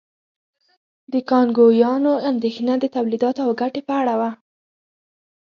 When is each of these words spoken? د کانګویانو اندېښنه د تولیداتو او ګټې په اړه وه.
د 1.13 1.13
کانګویانو 1.29 2.13
اندېښنه 2.31 2.73
د 2.79 2.85
تولیداتو 2.95 3.39
او 3.45 3.51
ګټې 3.61 3.81
په 3.87 3.93
اړه 4.01 4.13
وه. 4.19 4.29